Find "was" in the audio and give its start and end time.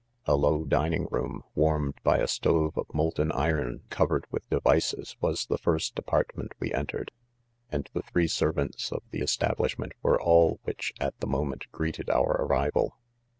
5.21-5.45